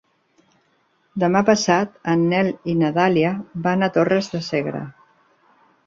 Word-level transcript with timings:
Demà 1.23 1.43
passat 1.51 2.01
en 2.15 2.25
Nel 2.33 2.51
i 2.73 2.77
na 2.83 2.91
Dàlia 2.99 3.37
van 3.69 3.89
a 3.91 3.95
Torres 3.99 4.35
de 4.37 4.45
Segre. 4.53 4.85